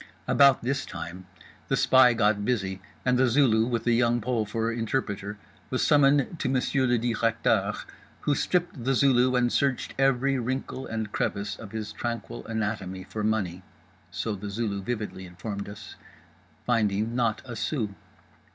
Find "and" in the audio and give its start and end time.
3.05-3.19, 9.35-9.53, 10.87-11.11